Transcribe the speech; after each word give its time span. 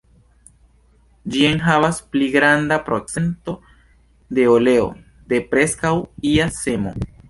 Ĝi 1.35 1.43
enhavas 1.49 1.99
pli 2.15 2.31
granda 2.37 2.81
procento 2.89 3.57
de 4.39 4.51
oleo 4.57 4.93
de 5.35 5.47
preskaŭ 5.55 5.97
ia 6.37 6.55
semo. 6.63 7.01